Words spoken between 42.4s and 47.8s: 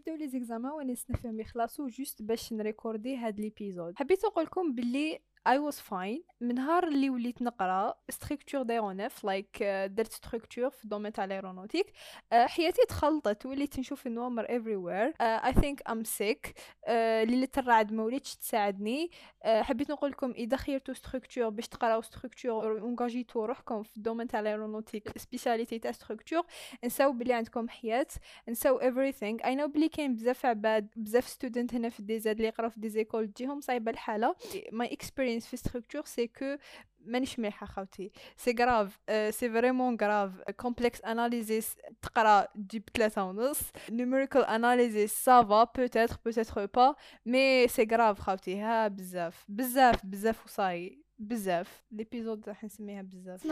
تجيب ثلاثة ونص نيميريكال اناليزيس سافا بوتيتر بوتيتر با مي